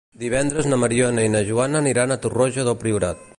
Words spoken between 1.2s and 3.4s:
i na Joana aniran a Torroja del Priorat.